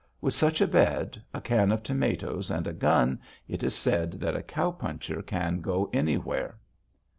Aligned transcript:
With 0.19 0.33
such 0.33 0.61
a 0.61 0.67
bed, 0.67 1.21
a 1.31 1.39
can 1.39 1.71
of 1.71 1.83
tomatoes, 1.83 2.49
and 2.49 2.65
a 2.65 2.73
gun, 2.73 3.19
it 3.47 3.61
is 3.61 3.75
said 3.75 4.13
that 4.13 4.35
a 4.35 4.41
cow 4.41 4.71
puncher 4.71 5.21
can 5.21 5.61
go 5.61 5.91
anywhere. 5.93 6.57